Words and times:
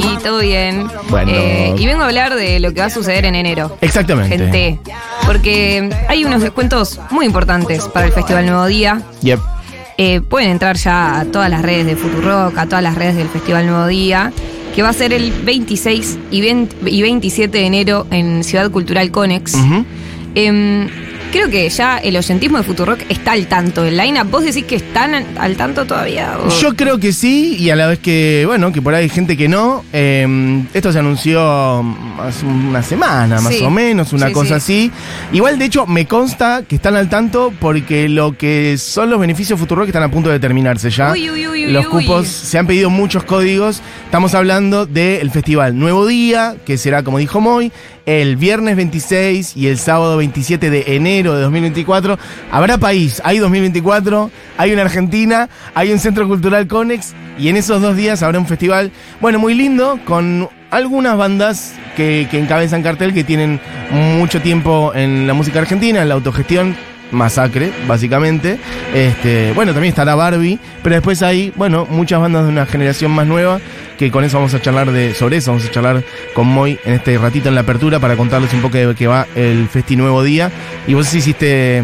Sí, 0.00 0.18
todo 0.22 0.40
bien. 0.40 0.86
Bueno. 1.08 1.32
Eh, 1.34 1.74
y 1.78 1.86
vengo 1.86 2.02
a 2.02 2.06
hablar 2.06 2.34
de 2.34 2.60
lo 2.60 2.72
que 2.72 2.80
va 2.80 2.86
a 2.86 2.90
suceder 2.90 3.24
en 3.24 3.34
enero. 3.34 3.76
Exactamente. 3.80 4.36
Gente. 4.36 4.80
Porque 5.26 5.90
hay 6.08 6.24
unos 6.24 6.40
descuentos 6.42 7.00
muy 7.10 7.26
importantes 7.26 7.86
para 7.88 8.06
el 8.06 8.12
Festival 8.12 8.46
Nuevo 8.46 8.66
Día. 8.66 9.02
Yep. 9.22 9.40
Eh, 9.98 10.22
pueden 10.22 10.50
entrar 10.50 10.76
ya 10.76 11.20
a 11.20 11.24
todas 11.26 11.50
las 11.50 11.62
redes 11.62 11.84
de 11.84 11.94
Futurock, 11.94 12.56
a 12.56 12.66
todas 12.66 12.82
las 12.82 12.94
redes 12.94 13.16
del 13.16 13.28
Festival 13.28 13.66
Nuevo 13.66 13.86
Día, 13.86 14.32
que 14.74 14.82
va 14.82 14.88
a 14.88 14.92
ser 14.94 15.12
el 15.12 15.30
26 15.30 16.18
y, 16.30 16.40
20 16.40 16.90
y 16.90 17.02
27 17.02 17.58
de 17.58 17.66
enero 17.66 18.06
en 18.10 18.42
Ciudad 18.42 18.70
Cultural 18.70 19.10
Conex. 19.10 19.54
Em, 20.34 20.88
creo 21.30 21.48
que 21.48 21.68
ya 21.68 21.98
el 21.98 22.16
oyentismo 22.16 22.58
de 22.58 22.64
Futurock 22.64 23.00
está 23.08 23.32
al 23.32 23.46
tanto. 23.46 23.84
El 23.84 23.96
line 23.96 24.22
¿vos 24.24 24.44
decís 24.44 24.64
que 24.64 24.76
están 24.76 25.14
al- 25.38 25.56
tanto 25.56 25.84
todavía? 25.86 26.36
o- 26.44 26.48
Yo 26.60 26.74
creo 26.76 26.98
que 26.98 27.12
sí, 27.12 27.56
y 27.58 27.70
a 27.70 27.76
la 27.76 27.86
vez 27.86 27.98
que, 27.98 28.44
bueno, 28.46 28.72
que 28.72 28.82
por 28.82 28.94
ahí 28.94 29.04
hay 29.04 29.08
gente 29.08 29.36
que 29.36 29.48
no. 29.48 29.84
Eh, 29.92 30.62
esto 30.74 30.92
se 30.92 30.98
anunció 30.98 31.40
hace 32.20 32.44
una 32.46 32.82
semana, 32.82 33.40
más 33.40 33.54
Sí. 33.54 33.62
o 33.64 33.70
menos, 33.70 34.12
una 34.12 34.28
Sí, 34.28 34.32
cosa 34.32 34.60
sí. 34.60 34.90
así. 34.90 35.36
Igual, 35.36 35.58
de 35.58 35.64
hecho, 35.66 35.86
me 35.86 36.06
consta 36.06 36.62
que 36.68 36.76
están 36.76 36.96
al 36.96 37.08
tanto 37.08 37.52
porque 37.60 38.08
lo 38.08 38.36
que 38.36 38.76
son 38.78 39.10
los 39.10 39.20
beneficios 39.20 39.58
Futurock 39.58 39.86
están 39.86 40.02
a 40.02 40.10
punto 40.10 40.30
de 40.30 40.38
terminarse 40.40 40.90
ya. 40.90 41.12
Uy, 41.12 41.30
uy, 41.30 41.46
uy, 41.46 41.66
uy, 41.66 41.72
los 41.72 41.86
cupos, 41.88 42.26
se 42.28 42.58
han 42.58 42.66
pedido 42.66 42.90
muchos 42.90 43.24
códigos. 43.24 43.82
Estamos 44.04 44.34
hablando 44.34 44.86
del 44.86 45.30
festival 45.30 45.78
Nuevo 45.78 46.06
Día, 46.06 46.56
que 46.64 46.76
será, 46.78 47.02
como 47.02 47.18
dijo 47.18 47.40
Moy, 47.40 47.70
el 48.10 48.36
viernes 48.36 48.74
26 48.74 49.56
y 49.56 49.68
el 49.68 49.78
sábado 49.78 50.16
27 50.16 50.68
de 50.68 50.96
enero 50.96 51.36
de 51.36 51.42
2024. 51.42 52.18
Habrá 52.50 52.76
país, 52.76 53.22
hay 53.24 53.38
2024, 53.38 54.32
hay 54.58 54.72
una 54.72 54.82
Argentina, 54.82 55.48
hay 55.74 55.92
un 55.92 56.00
Centro 56.00 56.26
Cultural 56.26 56.66
Conex 56.66 57.14
y 57.38 57.48
en 57.48 57.56
esos 57.56 57.80
dos 57.80 57.96
días 57.96 58.24
habrá 58.24 58.40
un 58.40 58.46
festival, 58.46 58.90
bueno, 59.20 59.38
muy 59.38 59.54
lindo, 59.54 60.00
con 60.04 60.48
algunas 60.70 61.16
bandas 61.16 61.74
que, 61.96 62.26
que 62.28 62.40
encabezan 62.40 62.82
cartel 62.82 63.14
que 63.14 63.22
tienen 63.22 63.60
mucho 64.18 64.42
tiempo 64.42 64.92
en 64.92 65.28
la 65.28 65.34
música 65.34 65.60
argentina, 65.60 66.02
en 66.02 66.08
la 66.08 66.14
autogestión. 66.14 66.74
Masacre, 67.10 67.72
básicamente. 67.86 68.58
Este, 68.94 69.52
bueno, 69.52 69.72
también 69.72 69.90
estará 69.90 70.14
Barbie, 70.14 70.58
pero 70.82 70.96
después 70.96 71.22
hay, 71.22 71.52
bueno, 71.56 71.86
muchas 71.88 72.20
bandas 72.20 72.44
de 72.44 72.50
una 72.50 72.66
generación 72.66 73.10
más 73.12 73.26
nueva 73.26 73.60
que 74.00 74.10
con 74.10 74.24
eso 74.24 74.38
vamos 74.38 74.54
a 74.54 74.62
charlar 74.62 74.92
de 74.92 75.12
sobre 75.12 75.36
eso, 75.36 75.50
vamos 75.50 75.66
a 75.66 75.70
charlar 75.70 76.02
con 76.32 76.46
Moy 76.46 76.78
en 76.86 76.94
este 76.94 77.18
ratito 77.18 77.50
en 77.50 77.54
la 77.54 77.60
apertura 77.60 78.00
para 78.00 78.16
contarles 78.16 78.50
un 78.54 78.62
poco 78.62 78.78
de 78.78 78.94
qué 78.94 79.06
va 79.06 79.26
el 79.34 79.68
Festi 79.68 79.94
Nuevo 79.94 80.22
Día. 80.22 80.50
Y 80.86 80.94
vos 80.94 81.12
hiciste, 81.12 81.82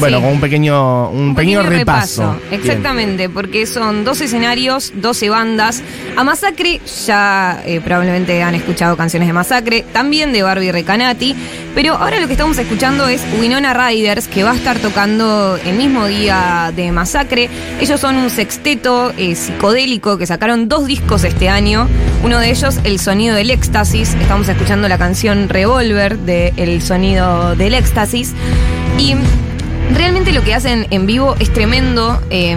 bueno, 0.00 0.20
con 0.20 0.30
un 0.30 0.40
pequeño, 0.40 1.10
un, 1.10 1.34
pequeño, 1.34 1.62
repaso. 1.62 2.36
Exactamente, 2.50 3.28
porque 3.28 3.66
son 3.66 4.04
dos 4.04 4.20
escenarios, 4.20 4.92
12 4.96 5.28
bandas. 5.30 5.82
A 6.16 6.24
Masacre 6.24 6.80
ya 7.06 7.62
eh, 7.64 7.80
probablemente 7.80 8.42
han 8.42 8.54
escuchado 8.54 8.96
canciones 8.96 9.28
de 9.28 9.32
Masacre, 9.32 9.84
también 9.92 10.32
de 10.32 10.42
Barbie 10.42 10.72
Recanati, 10.72 11.36
pero 11.74 11.94
ahora 11.94 12.18
lo 12.18 12.26
que 12.26 12.32
estamos 12.32 12.58
escuchando 12.58 13.08
es 13.08 13.22
Winona 13.40 13.74
Riders, 13.74 14.26
que 14.26 14.42
va 14.42 14.52
a 14.52 14.56
estar 14.56 14.78
tocando 14.78 15.56
el 15.64 15.76
mismo 15.76 16.06
día 16.06 16.72
de 16.74 16.90
Masacre. 16.92 17.48
Ellos 17.80 18.00
son 18.00 18.16
un 18.16 18.30
sexteto 18.30 19.12
eh, 19.16 19.34
psicodélico 19.34 20.18
que 20.18 20.26
sacaron 20.26 20.68
dos 20.68 20.86
discos 20.86 21.24
este 21.24 21.48
año. 21.48 21.86
Uno 22.24 22.38
de 22.38 22.50
ellos, 22.50 22.78
El 22.84 22.98
Sonido 22.98 23.36
del 23.36 23.50
Éxtasis. 23.50 24.14
Estamos 24.14 24.48
escuchando 24.48 24.88
la 24.88 24.98
canción 24.98 25.48
Revolver 25.48 26.18
de 26.18 26.52
El 26.56 26.82
Sonido 26.82 27.54
del 27.56 27.74
Éxtasis. 27.74 28.34
Y 28.98 29.14
Realmente 29.94 30.32
lo 30.32 30.42
que 30.44 30.54
hacen 30.54 30.86
en 30.90 31.06
vivo 31.06 31.34
es 31.40 31.52
tremendo. 31.52 32.20
eh, 32.30 32.56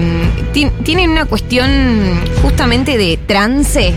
ti- 0.54 0.70
tienen 0.84 1.10
una 1.10 1.26
cuestión 1.26 1.70
justamente 2.42 2.98
de 2.98 3.18
trance 3.18 3.94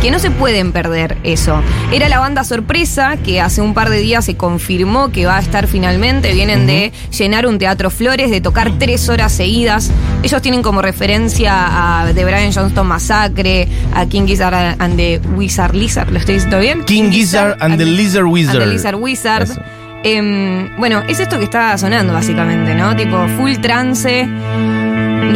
que 0.00 0.10
no 0.10 0.18
se 0.18 0.30
pueden 0.30 0.72
perder 0.72 1.16
eso. 1.22 1.60
Era 1.92 2.08
la 2.08 2.18
banda 2.18 2.44
sorpresa 2.44 3.16
que 3.18 3.40
hace 3.40 3.60
un 3.60 3.74
par 3.74 3.90
de 3.90 4.00
días 4.00 4.24
se 4.24 4.36
confirmó 4.36 5.10
que 5.10 5.26
va 5.26 5.36
a 5.36 5.40
estar 5.40 5.66
finalmente. 5.66 6.32
Vienen 6.32 6.66
de 6.66 6.92
llenar 7.16 7.46
un 7.46 7.58
teatro 7.58 7.90
Flores, 7.90 8.30
de 8.30 8.40
tocar 8.40 8.72
tres 8.78 9.08
horas 9.08 9.32
seguidas. 9.32 9.90
Ellos 10.22 10.40
tienen 10.42 10.62
como 10.62 10.82
referencia 10.82 12.00
a 12.02 12.06
The 12.12 12.24
Brian 12.24 12.52
Johnston 12.52 12.86
Massacre, 12.86 13.68
a 13.94 14.06
King 14.06 14.26
Gizzard 14.26 14.76
and 14.78 14.96
the 14.96 15.20
Wizard 15.36 15.74
Lizard. 15.74 16.10
¿Lo 16.10 16.18
estoy 16.18 16.34
diciendo 16.36 16.58
bien? 16.58 16.84
King 16.84 17.10
Gizzard 17.10 17.56
and 17.60 17.76
the 17.78 17.84
Lizard 17.84 18.24
Wizard. 18.26 18.56
And 18.56 18.64
the 18.64 18.72
Lizard 18.72 18.94
Wizard. 18.96 19.42
Eso. 19.42 19.60
Em, 20.04 20.76
bueno, 20.76 21.02
es 21.08 21.20
esto 21.20 21.38
que 21.38 21.44
está 21.44 21.76
sonando 21.78 22.12
básicamente, 22.12 22.74
¿no? 22.74 22.94
Tipo 22.96 23.26
full 23.38 23.54
trance. 23.60 24.28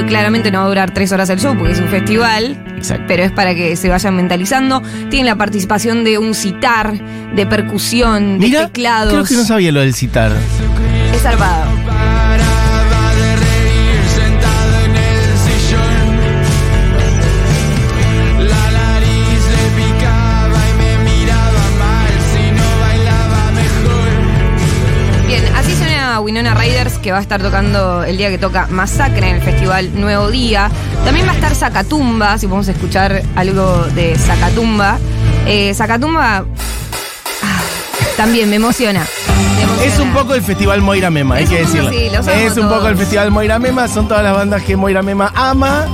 Claramente 0.09 0.51
no 0.51 0.59
va 0.61 0.67
a 0.67 0.69
durar 0.69 0.91
tres 0.93 1.11
horas 1.13 1.29
el 1.31 1.41
show 1.41 1.57
porque 1.57 1.73
es 1.73 1.81
un 1.81 1.89
festival. 1.89 2.57
Exacto. 2.77 3.05
Pero 3.09 3.25
es 3.25 3.33
para 3.33 3.55
que 3.55 3.77
se 3.77 3.89
vayan 3.89 4.15
mentalizando. 4.17 4.83
Tiene 5.11 5.29
la 5.31 5.37
participación 5.37 6.05
de 6.05 6.19
un 6.19 6.35
citar, 6.35 6.93
de 7.35 7.47
percusión, 7.47 8.39
de 8.39 8.47
Mira, 8.47 8.67
teclados. 8.67 9.13
creo 9.13 9.25
que 9.25 9.35
no 9.35 9.45
sabía 9.45 9.73
lo 9.73 9.81
del 9.81 9.95
citar. 9.95 10.33
Es 11.15 11.23
zarpado. 11.23 11.65
Winona 26.37 26.55
Riders 26.55 26.99
que 26.99 27.13
va 27.13 27.19
a 27.19 27.23
estar 27.23 27.41
tocando 27.41 28.05
el 28.05 28.19
día 28.19 28.29
que 28.29 28.37
toca 28.37 28.67
Masacre 28.67 29.31
en 29.31 29.37
el 29.37 29.43
festival 29.43 29.99
Nuevo 29.99 30.31
Día. 30.31 30.71
También 31.03 31.27
va 31.27 31.31
a 31.31 31.35
estar 31.35 31.55
Zacatumba, 31.55 32.37
si 32.37 32.47
podemos 32.47 32.69
escuchar 32.69 33.23
algo 33.37 33.87
de 33.95 34.19
Zacatumba. 34.19 34.99
Eh, 35.47 35.73
Zacatumba 35.73 36.45
ah, 37.43 37.61
también 38.19 38.51
me 38.51 38.57
emociona. 38.57 39.03
Es 39.83 39.99
un 39.99 40.13
poco 40.13 40.35
el 40.35 40.43
festival 40.43 40.83
Moira 40.83 41.09
Mema, 41.09 41.37
hay 41.37 41.45
Es 41.45 41.49
que 41.49 41.61
decirlo. 41.61 41.91
sí, 41.91 42.11
es 42.35 42.57
un 42.59 42.69
poco 42.69 42.87
el 42.89 42.99
festival 42.99 43.31
Moira 43.31 43.59
Mema, 43.59 43.89
son 43.89 44.07
todas 44.07 44.23
las 44.23 44.35
bandas 44.35 44.63
que 44.63 44.77
Moira 44.77 45.01
Mema 45.01 45.33
ama. 45.35 45.87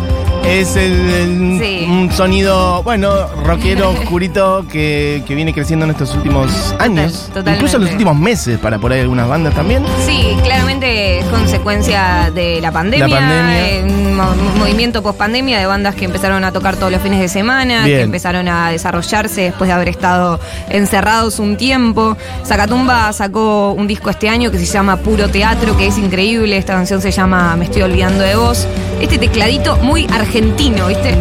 Es 0.44 0.76
el, 0.76 0.92
el- 1.10 1.58
Sí. 1.62 1.86
un 1.88 2.10
sonido, 2.12 2.82
bueno, 2.82 3.26
rockero, 3.44 3.90
oscurito, 3.90 4.64
que, 4.70 5.22
que 5.26 5.34
viene 5.34 5.54
creciendo 5.54 5.84
en 5.84 5.92
estos 5.92 6.14
últimos 6.16 6.74
años. 6.78 7.30
Incluso 7.46 7.76
en 7.76 7.84
los 7.84 7.92
últimos 7.92 8.16
meses, 8.16 8.58
para 8.58 8.78
por 8.78 8.92
ahí 8.92 9.00
algunas 9.00 9.28
bandas 9.28 9.54
también. 9.54 9.84
Sí, 10.04 10.36
claramente 10.42 11.20
es 11.20 11.24
consecuencia 11.26 12.30
de 12.34 12.60
la 12.60 12.72
pandemia, 12.72 13.06
La 13.08 13.16
pandemia. 13.16 13.68
eh, 13.70 13.82
un 13.84 14.16
mo- 14.16 14.30
un 14.52 14.58
movimiento 14.58 15.02
post 15.02 15.18
pandemia 15.18 15.58
de 15.60 15.66
bandas 15.66 15.94
que 15.94 16.04
empezaron 16.04 16.42
a 16.44 16.52
tocar 16.52 16.76
todos 16.76 16.90
los 16.90 17.00
fines 17.00 17.20
de 17.20 17.28
semana, 17.28 17.84
Bien. 17.84 17.98
que 17.98 18.02
empezaron 18.02 18.48
a 18.48 18.70
desarrollarse 18.70 19.42
después 19.42 19.68
de 19.68 19.74
haber 19.74 19.88
estado 19.88 20.40
encerrados 20.68 21.38
un 21.38 21.56
tiempo. 21.56 22.16
Zacatumba 22.44 23.12
sacó 23.12 23.72
un 23.72 23.86
disco 23.86 24.10
este 24.10 24.28
año 24.28 24.50
que 24.50 24.58
se 24.58 24.66
llama 24.66 24.96
Puro 24.96 25.28
Teatro, 25.28 25.76
que 25.76 25.86
es 25.86 25.98
increíble. 25.98 26.56
Esta 26.56 26.74
canción 26.74 27.00
se 27.00 27.10
llama 27.12 27.54
Me 27.56 27.66
estoy 27.66 27.82
olvidando 27.82 28.22
de 28.24 28.34
vos. 28.36 28.66
Este 29.02 29.18
tecladito 29.18 29.76
muy 29.78 30.06
argentino, 30.10 30.86
¿viste? 30.86 31.14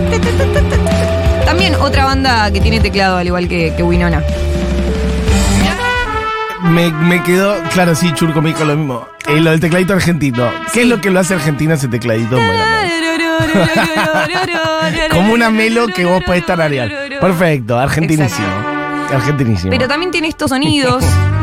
También 1.45 1.75
otra 1.75 2.05
banda 2.05 2.49
que 2.51 2.61
tiene 2.61 2.79
teclado 2.79 3.17
al 3.17 3.27
igual 3.27 3.49
que, 3.49 3.73
que 3.75 3.83
Winona. 3.83 4.23
Me, 6.61 6.91
me 6.91 7.21
quedó, 7.23 7.55
claro, 7.73 7.95
sí, 7.95 8.13
Churco 8.13 8.41
me 8.41 8.49
dijo 8.49 8.63
lo 8.63 8.77
mismo. 8.77 9.07
Eh, 9.27 9.41
lo 9.41 9.51
del 9.51 9.59
tecladito 9.59 9.93
argentino. 9.93 10.49
¿Qué 10.71 10.83
es 10.83 10.87
lo 10.87 11.01
que 11.01 11.09
lo 11.09 11.19
hace 11.19 11.33
argentino 11.33 11.73
ese 11.73 11.87
tecladito? 11.87 12.37
Como 15.11 15.33
una 15.33 15.49
melo 15.49 15.87
que 15.87 16.05
vos 16.05 16.23
podés 16.23 16.45
tararear. 16.45 16.89
Perfecto, 17.19 17.79
argentinísimo. 17.79 18.47
Argentinísimo. 19.11 19.71
Pero 19.71 19.87
también 19.87 20.11
tiene 20.11 20.27
estos 20.27 20.51
sonidos. 20.51 21.03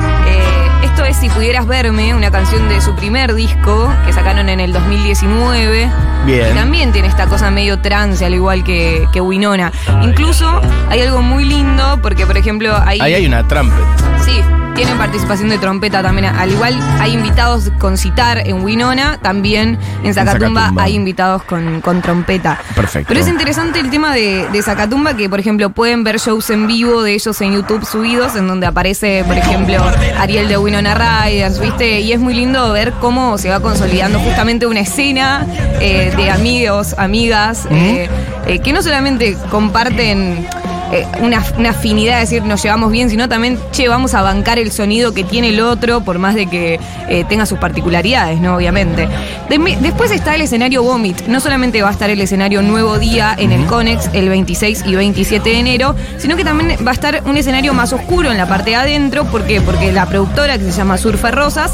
Esto 0.98 1.09
es 1.09 1.16
Si 1.16 1.28
pudieras 1.28 1.64
verme, 1.64 2.12
una 2.12 2.32
canción 2.32 2.69
de 2.69 2.81
su 2.81 2.92
primer 2.97 3.32
disco 3.32 3.94
que 4.04 4.12
sacaron 4.12 4.48
en 4.48 4.59
el 4.59 4.72
2019. 4.72 5.88
Bien. 6.26 6.48
Y 6.50 6.54
también 6.56 6.91
tiene 6.91 7.06
esta 7.06 7.28
cosa 7.28 7.53
medio 7.53 7.78
trance, 7.78 8.26
al 8.26 8.34
igual 8.34 8.64
que, 8.64 9.06
que 9.12 9.20
Winona. 9.20 9.70
Incluso 10.03 10.60
hay 10.88 11.03
algo 11.03 11.22
muy 11.22 11.44
lindo, 11.44 12.00
porque 12.03 12.26
por 12.26 12.36
ejemplo 12.36 12.77
hay. 12.84 12.98
Ahí 13.00 13.15
hay 13.15 13.27
una 13.27 13.47
trumpet. 13.47 13.78
Sí, 14.24 14.42
tienen 14.78 14.97
participación 14.97 15.48
de 15.48 15.59
trompeta 15.59 16.04
también. 16.04 16.27
Al 16.27 16.53
igual 16.53 16.78
hay 17.01 17.13
invitados 17.13 17.72
con 17.80 17.98
citar 17.98 18.47
en 18.47 18.63
Winona, 18.63 19.19
también 19.21 19.77
en 20.04 20.15
Zacatumba, 20.15 20.60
Zacatumba. 20.60 20.83
hay 20.84 20.95
invitados 20.95 21.42
con, 21.42 21.80
con 21.80 22.01
trompeta. 22.01 22.60
Perfecto. 22.77 23.09
Pero 23.09 23.19
es 23.19 23.27
interesante 23.27 23.80
el 23.80 23.91
tema 23.91 24.15
de, 24.15 24.47
de 24.53 24.63
Zacatumba, 24.63 25.16
que 25.16 25.28
por 25.28 25.41
ejemplo 25.41 25.71
pueden 25.71 26.04
ver 26.04 26.19
shows 26.21 26.51
en 26.51 26.69
vivo 26.69 27.03
de 27.03 27.15
ellos 27.15 27.41
en 27.41 27.54
YouTube 27.54 27.84
subidos, 27.84 28.36
en 28.36 28.47
donde 28.47 28.69
aparece, 28.69 29.25
por 29.27 29.36
ejemplo, 29.36 29.83
Ariel 30.16 30.47
de 30.47 30.57
Winona 30.57 30.95
Riders, 30.95 31.59
¿viste? 31.59 31.98
Y 31.98 32.13
es 32.13 32.21
muy 32.21 32.34
lindo 32.34 32.71
ver 32.71 32.92
cómo 33.01 33.36
se 33.36 33.51
va 33.51 33.59
consolidando 33.59 34.21
justamente 34.21 34.65
una 34.66 34.80
escena 34.80 35.45
eh, 35.80 36.13
de 36.16 36.30
amigos, 36.30 36.95
amigas, 36.98 37.66
eh, 37.72 38.09
eh, 38.47 38.60
que 38.60 38.72
no 38.72 38.80
solamente 38.80 39.36
comparten 39.51 40.47
eh, 40.93 41.07
una, 41.21 41.43
una 41.59 41.71
afinidad 41.71 42.15
de 42.15 42.21
decir 42.21 42.43
nos 42.45 42.63
llevamos 42.63 42.91
bien, 42.91 43.11
sino 43.11 43.29
también, 43.29 43.59
che, 43.73 43.89
vamos 43.89 44.15
a 44.15 44.23
bancar 44.23 44.59
el 44.59 44.73
sonido 44.73 45.13
que 45.13 45.25
tiene 45.25 45.51
el 45.51 45.61
otro, 45.61 46.01
por 46.03 46.19
más 46.19 46.35
de 46.35 46.47
que 46.47 46.81
eh, 47.09 47.25
tenga 47.29 47.47
sus 47.47 47.59
particularidades, 47.59 48.41
¿no? 48.41 48.57
Obviamente. 48.57 49.09
De- 49.49 49.77
después 49.81 50.11
está 50.11 50.35
el 50.35 50.43
escenario 50.43 50.83
Vomit. 50.83 51.27
No 51.27 51.41
solamente 51.41 51.83
va 51.83 51.89
a 51.89 51.93
estar 51.93 52.11
el 52.11 52.21
escenario 52.21 52.63
Nuevo 52.63 52.99
Día 52.99 53.35
en 53.39 53.53
el 53.53 53.67
Conex 53.67 54.11
el 54.13 54.29
26 54.29 54.85
y 54.87 54.95
27 54.95 55.49
de 55.51 55.59
enero, 55.59 55.95
sino 56.19 56.37
que 56.37 56.45
también 56.45 56.77
va 56.87 56.91
a 56.91 56.95
estar 56.95 57.23
un 57.27 57.37
escenario 57.37 57.75
más 57.75 57.93
oscuro 57.93 58.31
en 58.31 58.39
la 58.39 58.47
parte 58.47 58.71
de 58.71 58.77
adentro. 58.77 59.25
¿Por 59.25 59.45
qué? 59.45 59.61
Porque 59.61 59.93
la 59.93 60.07
productora 60.07 60.59
que 60.59 60.65
se 60.65 60.73
llama 60.73 60.97
Surfer 60.99 61.35
Rosas 61.35 61.73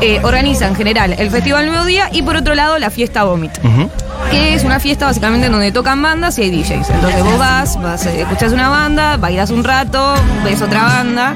eh, 0.00 0.20
organiza 0.22 0.66
en 0.66 0.74
general 0.74 1.14
el 1.18 1.30
Festival 1.30 1.66
Nuevo 1.66 1.84
Día 1.84 2.08
y 2.12 2.22
por 2.22 2.36
otro 2.36 2.54
lado 2.54 2.78
la 2.78 2.90
fiesta 2.90 3.24
Vomit 3.24 3.52
Ujú. 3.58 3.90
Que 4.30 4.54
es 4.54 4.64
una 4.64 4.80
fiesta 4.80 5.06
básicamente 5.06 5.46
en 5.46 5.52
donde 5.52 5.72
tocan 5.72 6.00
bandas 6.02 6.38
y 6.38 6.42
hay 6.42 6.50
DJs. 6.50 6.90
Entonces 6.90 7.22
vos 7.24 7.38
vas, 7.38 7.80
vas 7.80 8.06
eh, 8.06 8.22
escuchás 8.22 8.52
una 8.52 8.68
banda, 8.68 9.16
bailas 9.16 9.50
un 9.50 9.64
rato, 9.64 10.14
ves 10.44 10.62
otra 10.62 10.84
banda. 10.84 11.34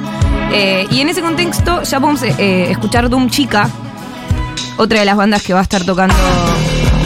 eh, 0.52 0.86
y 0.90 1.00
en 1.00 1.08
ese 1.08 1.20
contexto 1.22 1.82
ya 1.82 2.00
podemos 2.00 2.22
eh, 2.22 2.70
escuchar 2.70 3.08
Doom 3.10 3.28
Chica, 3.30 3.68
otra 4.76 5.00
de 5.00 5.04
las 5.04 5.16
bandas 5.16 5.42
que 5.42 5.52
va 5.52 5.60
a 5.60 5.62
estar 5.62 5.84
tocando 5.84 6.14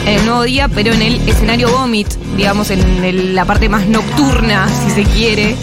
en 0.05 0.19
el 0.19 0.25
nuevo 0.25 0.43
día, 0.43 0.67
pero 0.67 0.93
en 0.93 1.01
el 1.01 1.27
escenario 1.29 1.69
Vomit, 1.69 2.07
digamos, 2.35 2.69
en 2.71 3.35
la 3.35 3.45
parte 3.45 3.69
más 3.69 3.85
nocturna, 3.87 4.67
si 4.85 4.91
se 4.91 5.03
quiere, 5.03 5.55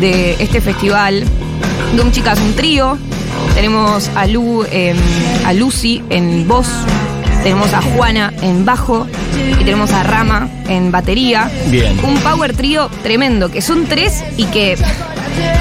de 0.00 0.36
este 0.40 0.60
festival. 0.60 1.24
Doom 1.96 2.10
Chica 2.12 2.32
es 2.32 2.40
un 2.40 2.54
trío. 2.54 2.98
Tenemos 3.54 4.10
a, 4.14 4.26
Lu, 4.26 4.64
en- 4.70 4.96
a 5.46 5.52
Lucy 5.54 6.02
en 6.10 6.46
voz, 6.46 6.66
tenemos 7.46 7.72
a 7.74 7.80
Juana 7.80 8.32
en 8.42 8.64
bajo 8.64 9.06
y 9.60 9.62
tenemos 9.62 9.92
a 9.92 10.02
Rama 10.02 10.48
en 10.68 10.90
batería. 10.90 11.48
Bien. 11.68 11.96
Un 12.04 12.18
power 12.18 12.56
trío 12.56 12.88
tremendo, 13.04 13.52
que 13.52 13.62
son 13.62 13.86
tres 13.86 14.24
y 14.36 14.46
que 14.46 14.76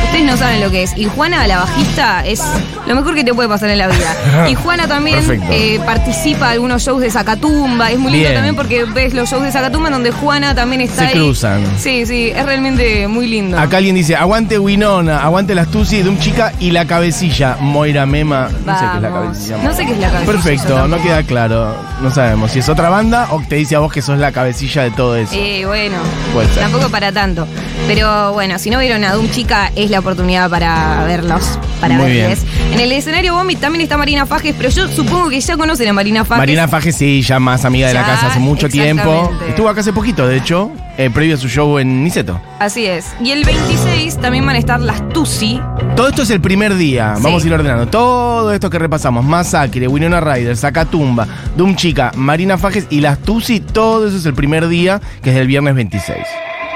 ustedes 0.06 0.26
no 0.26 0.38
saben 0.38 0.62
lo 0.62 0.72
que 0.72 0.84
es. 0.84 0.92
Y 0.98 1.06
Juana, 1.06 1.46
la 1.48 1.60
bajista, 1.60 2.26
es 2.26 2.42
lo 2.88 2.96
mejor 2.96 3.16
que 3.16 3.24
te 3.24 3.34
puede 3.34 3.50
pasar 3.50 3.70
en 3.70 3.78
la 3.80 3.88
vida. 3.88 4.16
Y 4.50 4.54
Juana 4.56 4.88
también 4.88 5.20
eh, 5.50 5.80
participa 5.86 6.48
de 6.48 6.54
algunos 6.54 6.84
shows 6.84 7.02
de 7.02 7.10
Zacatumba. 7.10 7.90
Es 7.92 7.98
muy 8.00 8.12
lindo 8.12 8.30
Bien. 8.30 8.36
también 8.36 8.56
porque 8.56 8.86
ves 8.86 9.14
los 9.14 9.30
shows 9.30 9.44
de 9.44 9.52
Zacatumba 9.52 9.88
en 9.88 9.94
donde 9.94 10.12
Juana 10.12 10.54
también 10.54 10.82
está 10.82 11.04
Se 11.04 11.08
ahí. 11.08 11.14
cruzan. 11.14 11.64
Sí, 11.80 12.06
sí, 12.06 12.32
es 12.36 12.46
realmente 12.46 13.08
muy 13.08 13.28
lindo. 13.28 13.58
Acá 13.60 13.78
alguien 13.78 13.96
dice, 13.96 14.16
aguante 14.16 14.60
Winona, 14.60 15.20
aguante 15.24 15.56
las 15.56 15.68
Tusi 15.70 16.02
de 16.04 16.10
un 16.10 16.20
chica 16.20 16.54
y 16.60 16.72
la 16.72 16.86
cabecilla, 16.86 17.58
Moira 17.60 18.06
Mema. 18.06 18.50
No 18.66 18.78
sé 18.80 18.86
qué 18.92 18.96
es 18.98 19.02
la 19.02 19.10
cabecilla. 19.10 19.58
No 19.64 19.74
sé 19.76 19.86
qué 19.86 19.92
es 19.94 20.00
la 20.00 20.10
cabecilla. 20.12 20.32
Perfecto, 20.32 20.88
no 20.88 21.02
queda 21.02 21.24
claro. 21.24 21.76
No 22.02 22.12
sabemos 22.12 22.52
si 22.52 22.60
es 22.60 22.70
otra 22.70 22.90
banda 22.90 23.28
o 23.32 23.42
te 23.48 23.56
dice 23.56 23.76
a 23.76 23.80
vos 23.80 23.92
que 23.92 24.02
sos 24.02 24.18
la 24.20 24.32
cabecilla 24.32 24.84
de 24.84 24.92
todo 24.92 25.16
eso. 25.16 25.34
Eh, 25.34 25.64
bueno, 25.66 25.98
Puede 26.34 26.48
ser. 26.50 26.64
tampoco 26.64 26.90
para 26.90 27.12
tanto. 27.12 27.48
Pero 27.88 28.34
bueno, 28.34 28.60
si 28.60 28.70
no 28.70 28.80
vieron 28.80 29.04
a 29.04 29.14
Doom 29.14 29.30
Chica, 29.32 29.65
es 29.76 29.90
la 29.90 30.00
oportunidad 30.00 30.50
para 30.50 31.04
verlos, 31.06 31.60
para 31.80 31.96
Muy 31.96 32.12
verles. 32.12 32.44
En 32.72 32.80
el 32.80 32.92
escenario 32.92 33.34
Vomit 33.34 33.60
también 33.60 33.82
está 33.82 33.98
Marina 33.98 34.26
Fajes, 34.26 34.56
pero 34.58 34.70
yo 34.70 34.88
supongo 34.88 35.30
que 35.30 35.40
ya 35.40 35.58
conocen 35.58 35.90
a 35.90 35.94
Marina 35.94 36.26
Fajes. 36.26 36.40
Marina 36.40 36.68
Faje, 36.68 36.92
sí, 36.92 37.22
ya 37.22 37.40
más 37.40 37.66
amiga 37.66 37.88
de 37.88 37.94
la 37.94 38.04
casa 38.04 38.28
hace 38.28 38.40
mucho 38.40 38.70
tiempo. 38.70 39.32
Estuvo 39.48 39.70
acá 39.70 39.82
hace 39.82 39.94
poquito, 39.94 40.28
de 40.28 40.38
hecho, 40.38 40.72
eh, 40.98 41.10
previo 41.10 41.36
a 41.36 41.38
su 41.38 41.48
show 41.48 41.78
en 41.78 42.04
Niceto. 42.04 42.40
Así 42.60 42.86
es. 42.86 43.06
Y 43.22 43.32
el 43.32 43.44
26 43.44 44.18
también 44.18 44.46
van 44.46 44.56
a 44.56 44.60
estar 44.60 44.80
las 44.80 45.08
Tusi. 45.10 45.60
Todo 45.96 46.10
esto 46.10 46.24
es 46.24 46.30
el 46.30 46.42
primer 46.42 46.76
día. 46.76 47.16
Sí. 47.18 47.24
Vamos 47.24 47.44
a 47.44 47.48
ir 47.48 47.54
ordenando. 47.54 47.88
Todo 47.88 48.54
esto 48.54 48.70
que 48.70 48.80
repasamos: 48.80 49.24
Masacre, 49.26 49.88
Winona 49.88 50.22
Ryder, 50.22 50.56
Zacatumba, 50.56 51.28
Doom 51.56 51.76
Chica, 51.76 52.12
Marina 52.16 52.58
Fajes 52.58 52.88
y 52.90 53.02
las 53.02 53.20
Tusi. 53.20 53.60
Todo 53.60 54.08
eso 54.08 54.18
es 54.18 54.26
el 54.26 54.34
primer 54.34 54.68
día, 54.68 55.02
que 55.22 55.32
es 55.32 55.36
el 55.38 55.48
viernes 55.48 55.76
26. 55.76 56.18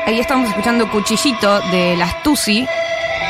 Ahí 0.10 0.20
estamos 0.20 0.50
escuchando 0.50 0.90
Cuchillito 0.90 1.62
de 1.70 1.96
las 1.96 2.24
Tusi, 2.24 2.68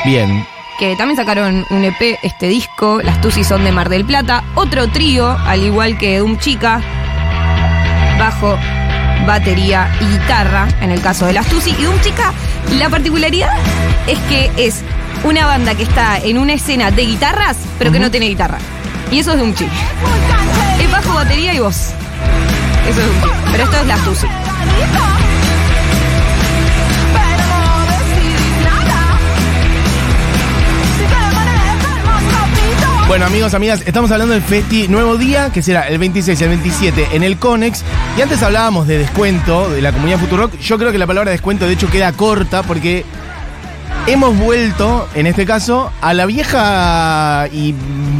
Bien. 0.02 0.46
que 0.78 0.96
también 0.96 1.14
sacaron 1.14 1.66
un 1.68 1.84
EP, 1.84 2.18
este 2.22 2.48
disco. 2.48 3.02
Las 3.02 3.20
Tusi 3.20 3.44
son 3.44 3.64
de 3.64 3.70
Mar 3.70 3.90
del 3.90 4.06
Plata. 4.06 4.44
Otro 4.54 4.88
trío, 4.88 5.36
al 5.44 5.62
igual 5.62 5.98
que 5.98 6.20
Doom 6.20 6.38
Chica. 6.38 6.80
Bajo, 8.18 8.56
batería 9.26 9.94
y 10.00 10.06
guitarra, 10.06 10.68
en 10.80 10.90
el 10.90 11.02
caso 11.02 11.26
de 11.26 11.34
las 11.34 11.46
Tusi. 11.48 11.76
Y 11.78 11.82
Doom 11.82 12.00
Chica, 12.00 12.32
la 12.78 12.88
particularidad 12.88 13.50
es 14.06 14.18
que 14.20 14.50
es 14.56 14.82
una 15.22 15.44
banda 15.44 15.74
que 15.74 15.82
está 15.82 16.16
en 16.16 16.38
una 16.38 16.54
escena 16.54 16.90
de 16.90 17.02
guitarras, 17.02 17.58
pero 17.78 17.92
que 17.92 18.00
no 18.00 18.10
tiene 18.10 18.24
guitarra. 18.24 18.56
Y 19.10 19.18
eso 19.18 19.32
es 19.32 19.38
Doom 19.38 19.54
Chica. 19.54 19.70
Es 20.80 20.90
bajo, 20.90 21.12
batería 21.12 21.52
y 21.52 21.58
voz. 21.58 21.90
Eso 22.88 23.00
es 23.02 23.06
Doom 23.06 23.20
Chica. 23.20 23.50
Pero 23.52 23.64
esto 23.64 23.76
es 23.76 23.86
las 23.86 24.00
Tusi. 24.02 24.26
Bueno, 33.10 33.26
amigos, 33.26 33.54
amigas, 33.54 33.82
estamos 33.86 34.12
hablando 34.12 34.34
del 34.34 34.42
Festi 34.44 34.86
Nuevo 34.86 35.16
Día, 35.16 35.50
que 35.52 35.62
será 35.62 35.88
el 35.88 35.98
26 35.98 36.40
y 36.40 36.44
el 36.44 36.50
27 36.50 37.08
en 37.10 37.24
el 37.24 37.38
Conex. 37.38 37.82
Y 38.16 38.20
antes 38.20 38.40
hablábamos 38.40 38.86
de 38.86 38.98
descuento 38.98 39.68
de 39.68 39.82
la 39.82 39.90
comunidad 39.90 40.20
Futurock. 40.20 40.56
Yo 40.60 40.78
creo 40.78 40.92
que 40.92 40.98
la 40.98 41.08
palabra 41.08 41.32
descuento, 41.32 41.66
de 41.66 41.72
hecho, 41.72 41.90
queda 41.90 42.12
corta 42.12 42.62
porque 42.62 43.04
hemos 44.06 44.38
vuelto, 44.38 45.08
en 45.16 45.26
este 45.26 45.44
caso, 45.44 45.90
a 46.00 46.14
la 46.14 46.24
vieja 46.24 47.48
y 47.52 47.74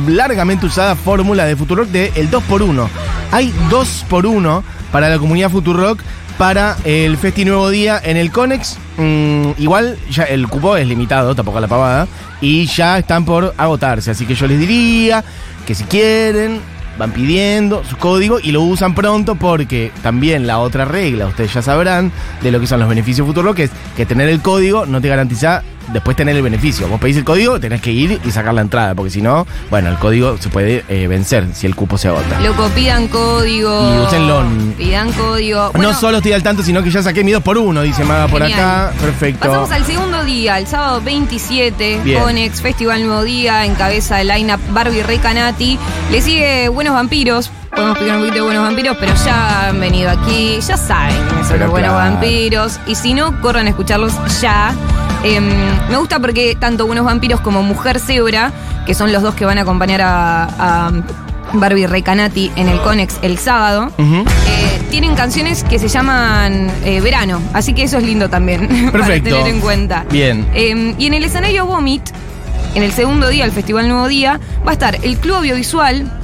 largamente 0.08 0.66
usada 0.66 0.96
fórmula 0.96 1.44
de 1.44 1.54
Futurock 1.54 1.86
de 1.86 2.10
el 2.16 2.28
2x1. 2.28 2.88
Hay 3.30 3.54
2x1 3.70 4.64
para 4.90 5.08
la 5.08 5.20
comunidad 5.20 5.50
Futurock 5.50 6.00
para 6.40 6.78
el 6.84 7.18
Festi 7.18 7.44
Nuevo 7.44 7.68
Día 7.68 8.00
en 8.02 8.16
el 8.16 8.32
Conex. 8.32 8.78
Mm, 8.96 9.50
igual 9.58 9.98
ya 10.10 10.22
el 10.24 10.48
cupo 10.48 10.74
es 10.74 10.88
limitado, 10.88 11.34
tampoco 11.34 11.60
la 11.60 11.68
pavada, 11.68 12.08
y 12.40 12.64
ya 12.64 12.98
están 12.98 13.26
por 13.26 13.52
agotarse. 13.58 14.12
Así 14.12 14.24
que 14.24 14.34
yo 14.34 14.46
les 14.46 14.58
diría 14.58 15.22
que 15.66 15.74
si 15.74 15.84
quieren, 15.84 16.62
van 16.98 17.12
pidiendo 17.12 17.84
su 17.84 17.98
código 17.98 18.40
y 18.42 18.52
lo 18.52 18.62
usan 18.62 18.94
pronto 18.94 19.34
porque 19.34 19.92
también 20.02 20.46
la 20.46 20.60
otra 20.60 20.86
regla, 20.86 21.26
ustedes 21.26 21.52
ya 21.52 21.60
sabrán, 21.60 22.10
de 22.40 22.50
lo 22.50 22.58
que 22.58 22.66
son 22.66 22.80
los 22.80 22.88
beneficios 22.88 23.26
futuros, 23.26 23.54
que 23.54 23.64
es 23.64 23.70
que 23.94 24.06
tener 24.06 24.30
el 24.30 24.40
código 24.40 24.86
no 24.86 25.02
te 25.02 25.08
garantiza 25.08 25.62
después 25.92 26.16
tener 26.16 26.36
el 26.36 26.42
beneficio. 26.42 26.88
Vos 26.88 27.00
pedís 27.00 27.16
el 27.16 27.24
código, 27.24 27.58
tenés 27.60 27.80
que 27.80 27.90
ir 27.92 28.20
y 28.24 28.30
sacar 28.30 28.54
la 28.54 28.60
entrada, 28.60 28.94
porque 28.94 29.10
si 29.10 29.22
no, 29.22 29.46
bueno, 29.70 29.88
el 29.90 29.96
código 29.96 30.36
se 30.38 30.48
puede 30.48 30.84
eh, 30.88 31.06
vencer 31.06 31.48
si 31.54 31.66
el 31.66 31.74
cupo 31.74 31.98
se 31.98 32.08
agota. 32.08 32.40
Loco, 32.40 32.68
pidan 32.74 33.08
código. 33.08 33.94
Y 33.94 34.06
úsenlo. 34.06 34.42
Pidan 34.76 35.12
código. 35.12 35.70
Bueno, 35.72 35.92
no 35.92 35.98
solo 35.98 36.18
estoy 36.18 36.32
al 36.32 36.42
tanto, 36.42 36.62
sino 36.62 36.82
que 36.82 36.90
ya 36.90 37.02
saqué 37.02 37.24
mi 37.24 37.32
2 37.32 37.42
por 37.42 37.58
1 37.58 37.82
dice 37.82 38.04
Maga 38.04 38.28
por 38.28 38.42
Genial. 38.42 38.60
acá. 38.60 38.92
Perfecto. 39.00 39.48
Pasamos 39.48 39.70
al 39.70 39.84
segundo 39.84 40.24
día, 40.24 40.58
el 40.58 40.66
sábado 40.66 41.00
27, 41.02 42.00
Bien. 42.04 42.22
Conex, 42.22 42.60
Festival 42.60 43.04
Nuevo 43.06 43.22
Día, 43.24 43.64
encabeza 43.64 44.20
el 44.20 44.28
line-up 44.28 44.60
Barbie 44.72 45.02
Rey 45.02 45.18
Canati. 45.18 45.78
Le 46.10 46.20
sigue 46.22 46.68
Buenos 46.68 46.94
Vampiros. 46.94 47.50
Podemos 47.70 47.92
explicar 47.92 48.16
un 48.16 48.22
poquito 48.22 48.34
de 48.36 48.40
Buenos 48.42 48.62
Vampiros, 48.64 48.96
pero 48.98 49.14
ya 49.24 49.68
han 49.68 49.80
venido 49.80 50.10
aquí, 50.10 50.58
ya 50.60 50.76
saben 50.76 51.16
quiénes 51.28 51.46
son 51.46 51.60
los 51.60 51.70
Buenos 51.70 51.90
claro. 51.92 52.10
Vampiros. 52.10 52.80
Y 52.86 52.94
si 52.96 53.14
no, 53.14 53.40
corran 53.40 53.66
a 53.66 53.70
escucharlos 53.70 54.12
ya. 54.40 54.74
Em, 55.22 55.44
me 55.90 55.96
gusta 55.96 56.18
porque 56.18 56.56
tanto 56.58 56.86
Buenos 56.86 57.04
Vampiros 57.04 57.40
como 57.40 57.62
Mujer 57.62 58.00
Zebra, 58.00 58.52
que 58.86 58.94
son 58.94 59.12
los 59.12 59.22
dos 59.22 59.34
que 59.34 59.44
van 59.44 59.58
a 59.58 59.62
acompañar 59.62 60.00
a, 60.00 60.44
a 60.88 60.90
Barbie 61.52 61.86
Rey 61.86 62.02
Canati 62.02 62.50
en 62.56 62.68
el 62.68 62.80
Conex 62.80 63.18
el 63.22 63.38
sábado, 63.38 63.90
eh, 63.98 64.24
tienen 64.90 65.14
canciones 65.14 65.62
que 65.64 65.78
se 65.78 65.88
llaman 65.88 66.70
eh, 66.84 67.00
Verano, 67.00 67.40
así 67.52 67.74
que 67.74 67.82
eso 67.82 67.98
es 67.98 68.04
lindo 68.04 68.28
también 68.30 68.66
para 68.92 69.04
Perfecto. 69.04 69.30
tener 69.36 69.46
en 69.54 69.60
cuenta. 69.60 70.04
Bien. 70.10 70.48
Eh, 70.54 70.94
y 70.98 71.06
en 71.06 71.14
el 71.14 71.24
escenario 71.24 71.66
Vomit, 71.66 72.02
en 72.74 72.82
el 72.82 72.92
segundo 72.92 73.28
día, 73.28 73.44
el 73.44 73.52
Festival 73.52 73.88
Nuevo 73.88 74.08
Día, 74.08 74.40
va 74.66 74.70
a 74.70 74.72
estar 74.74 74.96
el 75.02 75.16
Club 75.18 75.36
Audiovisual. 75.38 76.19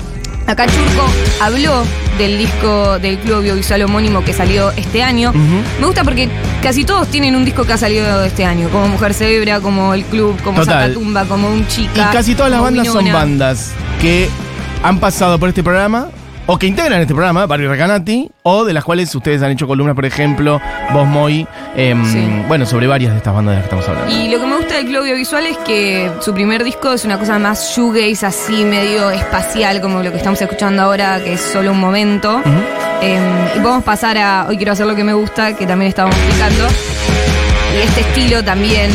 Acá 0.47 0.67
Churco 0.67 1.05
habló 1.41 1.85
del 2.19 2.39
disco 2.39 2.99
del 3.01 3.19
Club 3.19 3.37
Audiovisual 3.39 3.83
homónimo 3.83 4.25
que 4.25 4.33
salió 4.33 4.71
este 4.73 5.03
año. 5.03 5.33
Me 5.81 5.87
gusta 5.87 6.05
porque 6.05 6.29
casi 6.63 6.85
todos 6.85 7.09
tienen 7.09 7.35
un 7.35 7.45
disco 7.45 7.65
que 7.65 7.73
ha 7.73 7.77
salido 7.79 8.25
este 8.25 8.45
año, 8.45 8.69
como 8.69 8.87
Mujer 8.89 9.13
Cebra, 9.13 9.61
como 9.61 9.93
El 9.93 10.05
Club, 10.05 10.41
como 10.43 10.61
Total. 10.61 10.91
Zacatumba, 10.93 11.25
como 11.25 11.49
Un 11.49 11.61
Y 11.61 11.67
Chica. 11.67 12.11
casi 12.13 12.35
todas 12.35 12.53
las 12.53 12.61
bandas 12.61 12.87
son 12.87 13.13
bandas 13.13 13.73
que 14.01 14.29
han 14.83 15.01
pasado 15.01 15.39
por 15.39 15.49
este 15.49 15.65
programa 15.65 16.09
o 16.47 16.59
que 16.59 16.67
integran 16.67 17.01
este 17.01 17.13
programa, 17.15 17.47
Barry 17.47 17.67
Recanati, 17.67 18.31
o 18.45 18.65
de 18.65 18.73
las 18.73 18.85
cuales 18.85 19.13
ustedes 19.15 19.43
han 19.43 19.51
hecho 19.51 19.67
columnas, 19.67 19.95
por 19.97 20.05
ejemplo, 20.05 20.61
Vos 20.93 21.07
Moy, 21.07 21.47
em, 21.75 22.05
Sí. 22.13 22.25
bueno, 22.47 22.65
sobre 22.67 22.87
varias 22.87 23.13
de 23.13 23.19
estas 23.19 23.35
bandas 23.35 23.53
de 23.57 23.61
las 23.61 23.69
que 23.69 23.77
estamos 23.77 23.89
hablando. 23.89 24.23
Y 24.25 24.31
lo 24.31 24.41
que 24.41 24.47
me 24.47 24.57
gusta 24.57 24.77
del 24.77 24.87
Club 24.87 25.01
Audiovisual 25.01 25.47
es 25.47 25.57
que 25.59 26.11
su 26.21 26.33
primer 26.33 26.63
disco 26.65 26.93
es 26.93 27.05
una 27.05 27.19
cosa 27.19 27.39
más 27.39 27.73
shoegaze, 27.77 28.27
así 28.27 28.65
medio 28.65 29.11
espacial, 29.11 29.81
como 29.81 30.03
lo 30.03 30.11
que 30.13 30.19
estamos 30.19 30.41
escuchando 30.41 30.83
ahora, 30.83 31.19
que 31.23 31.33
es 31.35 31.41
solo 31.41 31.73
un 31.73 31.81
momento. 31.81 32.37
Ujú. 32.37 32.51
Eh, 33.03 33.19
y 33.57 33.59
podemos 33.61 33.85
pasar 33.85 34.17
a 34.19 34.47
Hoy 34.49 34.57
quiero 34.57 34.73
hacer 34.73 34.87
lo 34.87 34.95
que 34.95 35.05
me 35.05 35.13
gusta, 35.15 35.55
que 35.57 35.67
también 35.67 35.89
estábamos 35.89 36.17
explicando. 36.17 36.65
Y 37.75 37.79
este 37.89 38.01
estilo 38.03 38.43
también. 38.45 38.91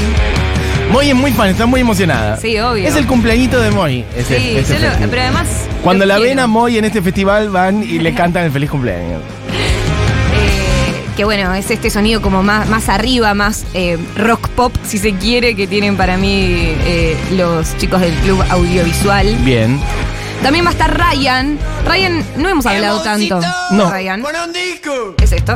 Moy 0.91 1.09
es 1.09 1.15
muy 1.15 1.31
fan, 1.31 1.49
está 1.49 1.65
muy 1.65 1.81
emocionada. 1.81 2.37
Sí, 2.37 2.59
obvio. 2.59 2.87
Es 2.87 2.95
el 2.95 3.07
cumpleañito 3.07 3.59
de 3.59 3.71
Moy. 3.71 4.03
ese- 4.15 4.37
sí, 4.39 4.57
ese 4.57 4.73
yo 4.73 4.79
lo- 4.79 4.85
festival. 4.87 5.09
pero 5.09 5.21
además. 5.21 5.47
Cuando 5.83 6.05
la 6.05 6.19
ven 6.19 6.39
a 6.39 6.47
Moy 6.47 6.77
en 6.77 6.85
este 6.85 7.01
festival 7.01 7.49
van 7.49 7.81
y 7.83 7.99
le 7.99 8.13
cantan 8.13 8.43
el 8.45 8.51
feliz 8.51 8.69
cumpleaños. 8.69 9.21
Eh, 10.33 11.03
que 11.17 11.25
bueno, 11.25 11.53
es 11.53 11.69
este 11.69 11.89
sonido 11.89 12.21
como 12.21 12.41
más, 12.41 12.69
más 12.69 12.87
arriba, 12.87 13.33
más 13.33 13.65
eh, 13.73 13.97
rock 14.15 14.47
pop, 14.49 14.73
si 14.87 14.97
se 14.97 15.13
quiere, 15.15 15.55
que 15.55 15.67
tienen 15.67 15.97
para 15.97 16.15
mí 16.17 16.73
eh, 16.85 17.17
los 17.33 17.77
chicos 17.77 17.99
del 17.99 18.13
club 18.15 18.41
audiovisual. 18.49 19.35
Bien. 19.43 19.77
También 20.41 20.63
va 20.65 20.69
a 20.69 20.71
estar 20.71 20.97
Ryan. 20.97 21.59
Ryan, 21.85 22.23
no 22.37 22.47
hemos 22.47 22.65
hablado 22.65 23.01
tanto. 23.01 23.41
No. 23.71 23.91
Ryan. 23.91 24.21
Pon 24.21 24.31
un 24.47 24.53
disco. 24.53 25.15
es 25.21 25.31
esto. 25.33 25.53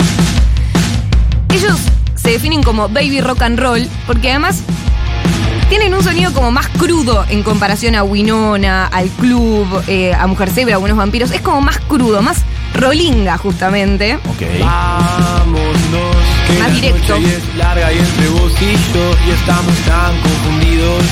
Ellos 1.53 1.77
se 2.15 2.31
definen 2.31 2.61
como 2.61 2.89
baby 2.89 3.21
rock 3.21 3.41
and 3.43 3.57
roll 3.59 3.87
porque 4.07 4.31
además 4.31 4.61
tienen 5.69 5.93
un 5.93 6.03
sonido 6.03 6.31
como 6.33 6.51
más 6.51 6.67
crudo 6.69 7.25
en 7.29 7.43
comparación 7.43 7.95
a 7.95 8.03
Winona, 8.03 8.85
al 8.87 9.09
club, 9.09 9.83
eh, 9.87 10.13
a 10.13 10.27
Mujer 10.27 10.49
Zebra, 10.51 10.75
a 10.75 10.77
Buenos 10.77 10.97
Vampiros. 10.97 11.31
Es 11.31 11.41
como 11.41 11.61
más 11.61 11.79
crudo, 11.79 12.21
más 12.21 12.43
rolinga 12.73 13.37
justamente. 13.37 14.15
Ok. 14.15 14.41
Vámonos, 14.59 16.15
que 16.47 16.53
Más 16.59 16.67
la 16.69 16.75
directo. 16.75 17.19
noche 17.19 17.37
es 17.37 17.55
larga 17.57 17.91
y 17.93 17.97
entre 17.97 18.29
vos 18.29 18.51
y 18.61 18.93
yo 18.93 19.11
y 19.27 19.31
estamos 19.31 19.75
tan 19.87 20.15
confundidos 20.21 21.03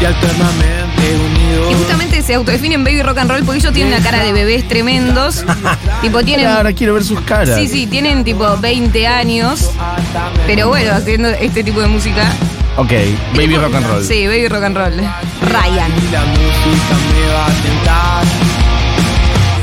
y 0.00 0.04
alternamente 0.04 1.18
unidos. 1.24 1.70
Y 1.70 1.74
justamente 1.74 2.22
se 2.22 2.34
autodefinen 2.34 2.84
baby 2.84 3.02
rock 3.02 3.18
and 3.18 3.30
roll 3.30 3.44
porque 3.44 3.60
ellos 3.60 3.72
tienen 3.72 3.92
una 3.94 4.02
cara 4.02 4.22
de 4.22 4.32
bebés 4.32 4.66
tremendos. 4.68 5.44
tipo, 6.02 6.22
tienen. 6.24 6.46
Ahora 6.48 6.72
quiero 6.72 6.94
ver 6.94 7.04
sus 7.04 7.20
caras. 7.20 7.56
Sí, 7.56 7.68
sí, 7.68 7.86
tienen 7.86 8.24
tipo 8.24 8.56
20 8.58 9.06
años. 9.06 9.70
Pero 10.46 10.68
bueno, 10.68 10.92
haciendo 10.92 11.28
este 11.28 11.62
tipo 11.62 11.80
de 11.80 11.88
música. 11.88 12.32
Ok, 12.78 12.90
baby 13.34 13.56
rock 13.56 13.74
and 13.74 13.86
roll. 13.86 14.04
Sí, 14.04 14.26
baby 14.26 14.48
rock 14.48 14.62
and 14.64 14.76
roll. 14.76 14.92
Ryan. 14.94 15.92
Y 15.98 16.12
la 16.12 16.24
música 16.24 16.94
me 17.12 17.32
va 17.32 17.46
a 17.46 17.50
tentar. 17.62 18.24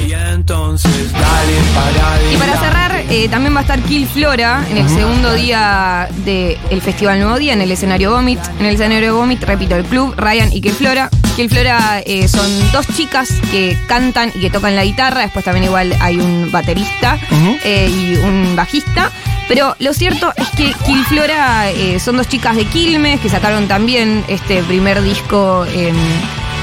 Y 0.06 0.14
entonces 0.34 1.12
dale 1.14 1.54
para 1.74 2.32
Y 2.32 2.38
para 2.38 2.52
adelante. 2.52 2.60
cerrar, 2.68 3.04
eh, 3.10 3.28
también 3.30 3.56
va 3.56 3.60
a 3.60 3.62
estar 3.62 3.80
Kill 3.84 4.06
Flora 4.08 4.66
en 4.70 4.78
el 4.78 4.90
segundo 4.90 5.34
día 5.34 6.08
del 6.26 6.82
Festival 6.82 7.20
Nuevo 7.20 7.40
Día, 7.40 7.54
en 7.54 7.62
el 7.62 7.72
escenario 7.72 8.12
Vomit. 8.12 8.40
En 8.60 8.66
el 8.66 8.76
escenario 8.76 9.16
Vomit, 9.16 9.42
repito, 9.44 9.76
el 9.76 9.86
club, 9.86 10.14
Ryan 10.18 10.52
y 10.52 10.62
Kill 10.62 10.74
Flora. 10.74 11.10
Kill 11.36 11.50
Flora 11.50 12.02
eh, 12.06 12.28
son 12.28 12.50
dos 12.72 12.86
chicas 12.96 13.30
que 13.52 13.78
cantan 13.88 14.32
y 14.36 14.40
que 14.42 14.50
tocan 14.50 14.76
la 14.76 14.84
guitarra. 14.84 15.22
Después 15.22 15.44
también 15.46 15.64
igual 15.66 15.96
hay 16.02 16.18
un 16.18 16.52
baterista 16.52 17.18
eh, 17.64 17.90
y 17.90 18.16
un 18.18 18.56
bajista. 18.56 19.12
Pero 19.48 19.76
lo 19.80 19.94
cierto 19.94 20.34
es 20.36 20.48
que 20.50 20.74
Kill 20.86 21.06
Flora 21.06 21.70
eh, 21.70 22.00
son 22.00 22.18
dos 22.18 22.28
chicas 22.28 22.56
de 22.56 22.66
Quilmes 22.66 23.20
que 23.20 23.30
sacaron 23.30 23.68
también 23.68 24.24
este 24.28 24.64
primer 24.64 25.02
disco 25.04 25.66
en 25.72 25.96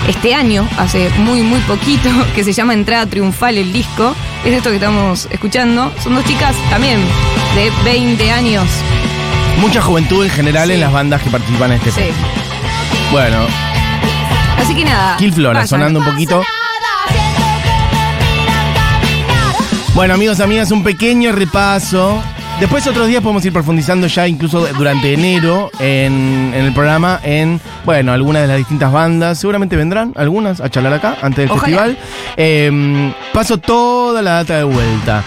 este 0.09 0.35
año, 0.35 0.69
hace 0.79 1.09
muy, 1.19 1.43
muy 1.43 1.61
poquito, 1.61 2.09
que 2.35 2.43
se 2.43 2.53
llama 2.53 2.75
Entrada 2.75 3.07
Triunfal 3.07 3.57
el 3.59 3.73
disco. 3.73 4.15
Es 4.45 4.53
esto 4.53 4.71
que 4.71 4.77
estamos 4.77 5.29
escuchando. 5.31 5.93
Son 6.03 6.15
dos 6.17 6.25
chicas 6.25 6.57
también 6.71 6.99
de 7.55 7.71
20 7.85 8.33
años. 8.33 8.67
Mucha 9.61 9.81
juventud 9.81 10.25
en 10.25 10.31
general 10.31 10.67
Sí. 10.69 10.75
en 10.75 10.81
las 10.81 10.93
bandas 10.93 11.23
que 11.23 11.31
participan 11.31 11.71
en 11.73 11.79
este 11.79 11.93
Sí. 11.93 12.11
Bueno, 13.13 13.47
Así 14.59 14.75
que 14.75 14.85
nada. 14.85 15.17
Kill 15.19 15.33
Flora, 15.33 15.61
vayan. 15.61 15.69
sonando 15.69 16.01
un 16.01 16.07
poquito. 16.07 16.43
Bueno, 19.95 20.15
amigos, 20.15 20.41
amigas, 20.41 20.71
un 20.71 20.83
pequeño 20.83 21.33
repaso. 21.33 22.21
Después 22.61 22.87
otros 22.87 23.09
días 23.09 23.23
podemos 23.23 23.45
ir 23.45 23.53
profundizando 23.53 24.07
ya 24.07 24.29
incluso 24.29 24.65
durante 24.75 25.13
enero 25.15 25.71
en, 25.81 26.53
en 26.55 26.65
el 26.65 26.73
programa 26.73 27.19
en, 27.25 27.61
bueno, 27.85 28.13
algunas 28.13 28.43
de 28.43 28.49
las 28.49 28.57
distintas 28.59 28.93
bandas. 28.93 29.39
Seguramente 29.39 29.75
vendrán 29.75 30.13
algunas 30.15 30.61
a 30.61 30.69
charlar 30.71 30.93
acá 30.93 31.17
antes 31.23 31.39
del 31.39 31.51
Ojalá. 31.51 31.65
festival. 31.67 31.99
Eh, 32.37 33.13
paso 33.33 33.59
toda 33.59 34.23
la 34.23 34.35
data 34.35 34.59
de 34.59 34.65
vuelta. 34.65 35.25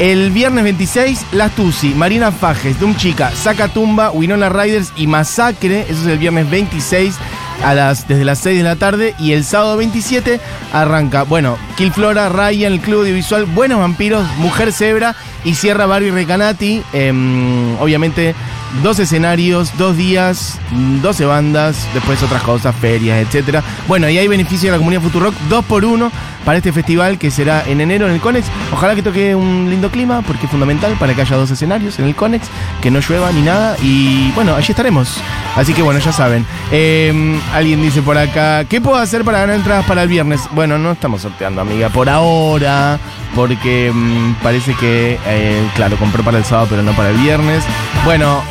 El 0.00 0.32
viernes 0.32 0.64
26, 0.64 1.26
Las 1.32 1.52
Tusi, 1.52 1.94
Marina 1.94 2.32
Fajes, 2.32 2.80
Dum 2.80 2.96
Chica, 2.96 3.30
Saca 3.30 3.68
Tumba, 3.68 4.10
Winona 4.10 4.48
Riders 4.48 4.92
y 4.96 5.06
Masacre. 5.06 5.82
Eso 5.82 6.00
es 6.00 6.06
el 6.08 6.18
viernes 6.18 6.50
26 6.50 7.14
a 7.62 7.72
las, 7.74 8.08
desde 8.08 8.24
las 8.24 8.40
6 8.40 8.58
de 8.58 8.64
la 8.64 8.74
tarde. 8.74 9.14
Y 9.20 9.30
el 9.30 9.44
sábado 9.44 9.76
27 9.76 10.40
arranca, 10.72 11.22
bueno, 11.22 11.56
Kill 11.76 11.92
Flora, 11.92 12.28
Ryan, 12.28 12.72
el 12.72 12.80
Club 12.80 13.02
Audiovisual, 13.02 13.44
Buenos 13.44 13.78
Vampiros, 13.78 14.26
Mujer 14.38 14.72
Zebra 14.72 15.14
y 15.44 15.54
Sierra 15.54 15.86
Barbie 15.86 16.10
Recanati. 16.10 16.82
Em, 16.92 17.76
obviamente, 17.80 18.34
dos 18.82 18.98
escenarios, 18.98 19.76
dos 19.78 19.96
días, 19.96 20.58
mm, 20.70 21.00
12 21.00 21.24
bandas, 21.24 21.86
después 21.94 22.22
otras 22.22 22.42
cosas, 22.42 22.74
ferias, 22.74 23.24
etcétera. 23.26 23.62
Bueno, 23.86 24.08
y 24.08 24.18
hay 24.18 24.28
beneficio 24.28 24.68
de 24.68 24.72
la 24.72 24.78
comunidad 24.78 25.02
Futurock, 25.02 25.34
dos 25.48 25.64
por 25.64 25.84
uno 25.84 26.10
para 26.44 26.58
este 26.58 26.72
festival 26.72 27.18
que 27.18 27.30
será 27.30 27.64
en 27.66 27.80
enero 27.80 28.06
en 28.06 28.12
el 28.12 28.20
Conex. 28.20 28.46
Ojalá 28.72 28.94
que 28.94 29.02
toque 29.02 29.34
un 29.34 29.68
lindo 29.70 29.90
clima, 29.90 30.22
porque 30.22 30.46
es 30.46 30.50
fundamental 30.50 30.94
para 30.98 31.14
que 31.14 31.22
haya 31.22 31.36
dos 31.36 31.50
escenarios 31.50 31.98
en 31.98 32.06
el 32.06 32.14
Conex, 32.14 32.48
que 32.82 32.90
no 32.90 33.00
llueva 33.00 33.32
ni 33.32 33.42
nada. 33.42 33.76
Y 33.82 34.30
bueno, 34.32 34.54
allí 34.54 34.70
estaremos. 34.70 35.20
Así 35.56 35.72
que 35.72 35.82
bueno, 35.82 36.00
ya 36.00 36.12
saben. 36.12 36.46
Eh, 36.70 37.40
alguien 37.52 37.82
dice 37.82 38.02
por 38.02 38.18
acá, 38.18 38.64
¿qué 38.64 38.80
puedo 38.80 38.96
hacer 38.96 39.24
para 39.24 39.40
ganar 39.40 39.56
entradas 39.56 39.86
para 39.86 40.02
el 40.02 40.08
viernes? 40.08 40.42
Bueno, 40.52 40.78
no 40.78 40.92
estamos 40.92 41.22
sorteando, 41.22 41.60
amiga, 41.60 41.88
por 41.88 42.08
ahora, 42.08 42.98
porque 43.34 43.90
mm, 43.92 44.34
parece 44.42 44.74
que, 44.74 45.18
eh, 45.26 45.68
claro, 45.74 45.96
compró 45.96 46.22
para 46.22 46.38
el 46.38 46.44
sábado, 46.44 46.68
pero 46.70 46.82
no 46.82 46.92
para 46.92 47.10
el 47.10 47.16
viernes. 47.16 47.64
Bueno. 48.04 48.42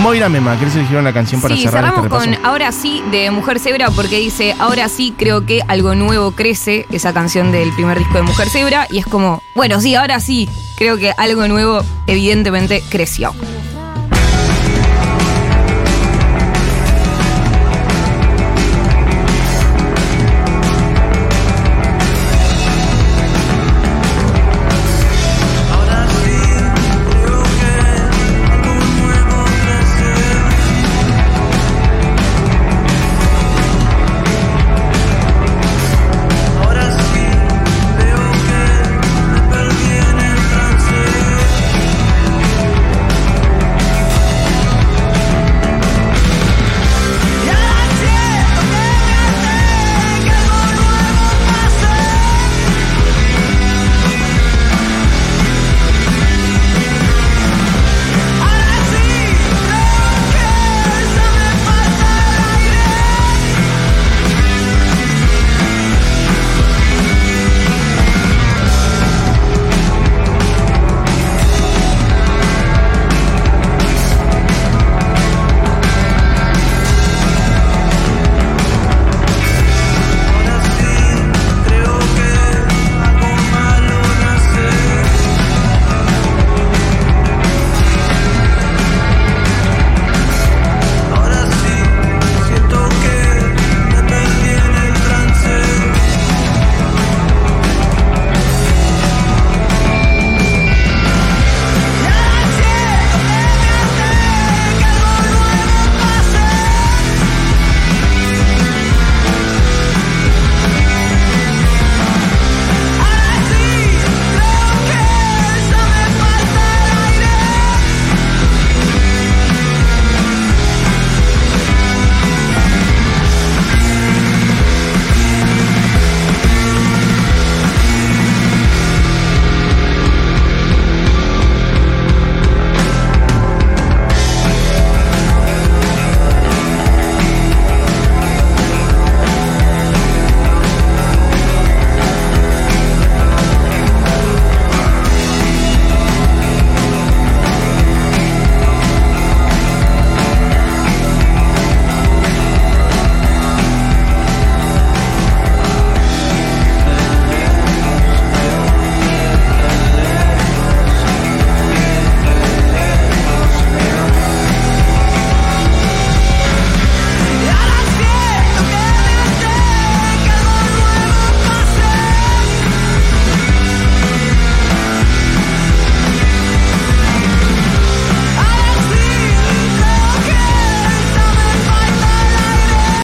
Moira 0.00 0.28
Mema, 0.28 0.58
¿querés 0.58 0.74
elegir 0.74 0.96
una 0.96 1.12
canción 1.12 1.40
para 1.40 1.54
Sí, 1.54 1.62
cerrar 1.62 1.84
este 1.84 1.90
cerramos 2.00 2.04
repaso? 2.26 2.38
con 2.40 2.44
Ahora 2.46 2.72
sí 2.72 3.02
de 3.10 3.30
Mujer 3.30 3.58
Zebra 3.60 3.90
porque 3.90 4.18
dice 4.18 4.54
Ahora 4.58 4.88
sí 4.88 5.14
creo 5.16 5.44
que 5.46 5.60
algo 5.68 5.94
nuevo 5.94 6.32
crece, 6.32 6.86
esa 6.90 7.12
canción 7.12 7.52
del 7.52 7.72
primer 7.72 7.98
disco 7.98 8.14
de 8.14 8.22
Mujer 8.22 8.48
Zebra 8.48 8.86
y 8.90 8.98
es 8.98 9.06
como, 9.06 9.42
bueno, 9.54 9.80
sí, 9.80 9.94
ahora 9.94 10.18
sí 10.20 10.48
creo 10.76 10.96
que 10.96 11.12
algo 11.16 11.46
nuevo 11.46 11.82
evidentemente 12.06 12.82
creció. 12.90 13.34